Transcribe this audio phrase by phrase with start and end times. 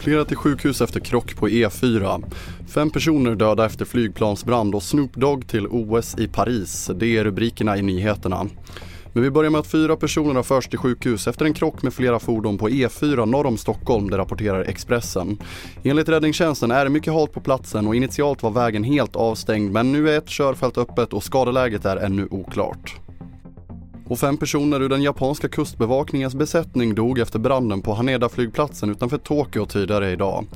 [0.00, 2.24] Flera till sjukhus efter krock på E4.
[2.68, 6.90] Fem personer döda efter flygplansbrand och Snoop Dogg till OS i Paris.
[6.94, 8.46] Det är rubrikerna i nyheterna.
[9.12, 11.94] Men vi börjar med att fyra personer har förts till sjukhus efter en krock med
[11.94, 15.38] flera fordon på E4 norr om Stockholm, det rapporterar Expressen.
[15.82, 19.92] Enligt räddningstjänsten är det mycket halt på platsen och initialt var vägen helt avstängd men
[19.92, 23.00] nu är ett körfält öppet och skadeläget är ännu oklart.
[24.10, 29.66] Och fem personer ur den japanska kustbevakningens besättning dog efter branden på Haneda-flygplatsen utanför Tokyo
[29.66, 30.46] tidigare idag.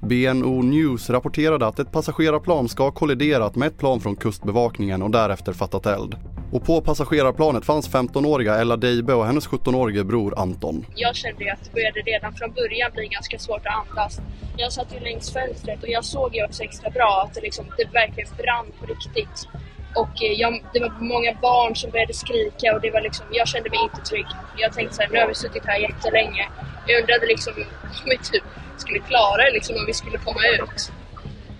[0.00, 5.10] BNO News rapporterade att ett passagerarplan ska ha kolliderat med ett plan från kustbevakningen och
[5.10, 6.16] därefter fattat eld.
[6.52, 10.86] Och på passagerarplanet fanns 15-åriga Ella Deibe och hennes 17-årige bror Anton.
[10.94, 14.20] Jag kände ju att det började redan från början bli ganska svårt att andas.
[14.56, 17.64] Jag satt ju längs fönstret och jag såg ju också extra bra att det, liksom,
[17.76, 19.48] det verkligen brann på riktigt.
[19.94, 23.48] Och eh, jag, det var många barn som började skrika och det var liksom, jag
[23.48, 24.26] kände mig inte trygg.
[24.56, 26.48] Jag tänkte så här, nu har vi suttit här jättelänge.
[26.86, 27.52] Jag undrade liksom
[28.04, 28.44] om vi typ
[28.76, 30.92] skulle klara det, liksom, om vi skulle komma ut.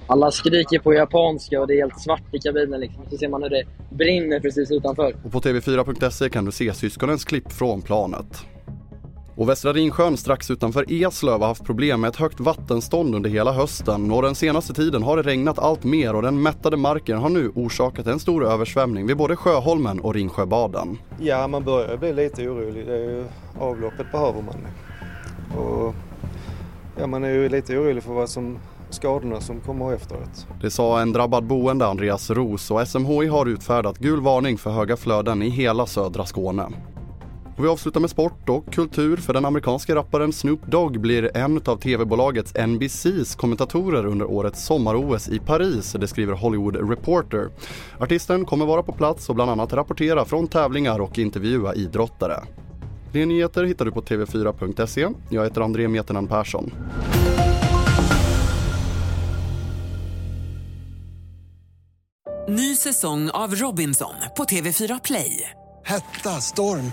[0.07, 3.05] Alla skriker på japanska och det är helt svart i kabinen liksom.
[3.11, 5.17] Så ser man hur det brinner precis utanför.
[5.25, 8.47] Och på tv4.se kan du se syskonens klipp från planet.
[9.37, 13.53] Och Västra Ringsjön strax utanför Eslöv har haft problem med ett högt vattenstånd under hela
[13.53, 17.29] hösten och den senaste tiden har det regnat allt mer och den mättade marken har
[17.29, 20.99] nu orsakat en stor översvämning vid både Sjöholmen och Ringsjöbaden.
[21.21, 22.87] Ja, man börjar bli lite orolig.
[22.87, 23.25] Det är ju
[23.61, 24.67] avloppet behöver man.
[25.59, 25.95] Och
[27.01, 28.59] ja, man är ju lite orolig för vad som
[28.91, 30.47] skadorna som kommer efteråt.
[30.61, 34.97] Det sa en drabbad boende Andreas Ros och SMHI har utfärdat gul varning för höga
[34.97, 36.69] flöden i hela södra Skåne.
[37.57, 41.61] Och vi avslutar med sport och kultur för den amerikanske rapparen Snoop Dogg blir en
[41.65, 47.49] av tv-bolagets NBCs kommentatorer under årets sommar-OS i Paris, det skriver Hollywood Reporter.
[47.99, 52.45] Artisten kommer vara på plats och bland annat rapportera från tävlingar och intervjua idrottare.
[53.13, 55.09] Fler nyheter hittar du på tv4.se.
[55.31, 56.71] Jag heter André Meternan Persson.
[62.49, 65.51] Ny säsong av Robinson på TV4 Play.
[65.85, 66.93] Hetta, storm,